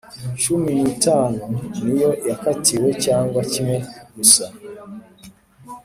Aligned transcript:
cumi 0.41 0.69
n 0.79 0.81
itanu 0.93 1.41
niyo 1.83 2.09
yakatiwe 2.29 2.89
cyangwa 3.03 3.39
kimwe 3.51 3.77
gusa 4.15 4.45